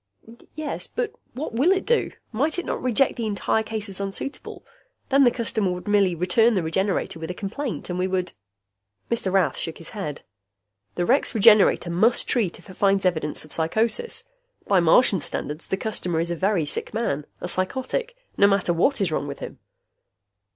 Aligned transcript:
"Yes. 0.55 0.87
But 0.87 1.13
what 1.33 1.53
will 1.53 1.71
it 1.71 1.85
do? 1.85 2.09
Might 2.31 2.57
it 2.57 2.65
not 2.65 2.81
reject 2.81 3.17
the 3.17 3.27
entire 3.27 3.61
case 3.61 3.87
as 3.87 3.99
unsuitable? 4.01 4.65
Then 5.09 5.25
the 5.25 5.29
customer 5.29 5.71
would 5.73 5.87
merely 5.87 6.15
return 6.15 6.55
the 6.55 6.63
Regenerator 6.63 7.19
with 7.19 7.29
a 7.29 7.35
complaint 7.35 7.87
and 7.87 7.99
we 7.99 8.07
would" 8.07 8.33
Mr. 9.11 9.31
Rath 9.31 9.59
shook 9.59 9.77
his 9.77 9.89
head. 9.91 10.23
"The 10.95 11.05
Rex 11.05 11.35
Regenerator 11.35 11.91
must 11.91 12.27
treat 12.27 12.57
if 12.57 12.67
it 12.67 12.73
finds 12.73 13.05
evidence 13.05 13.45
of 13.45 13.53
psychosis. 13.53 14.23
By 14.67 14.79
Martian 14.79 15.19
standards, 15.19 15.67
the 15.67 15.77
customer 15.77 16.19
is 16.19 16.31
a 16.31 16.35
very 16.35 16.65
sick 16.65 16.95
man, 16.95 17.27
a 17.39 17.47
psychotic 17.47 18.15
no 18.37 18.47
matter 18.47 18.73
what 18.73 19.01
is 19.01 19.11
wrong 19.11 19.27
with 19.27 19.37
him." 19.37 19.59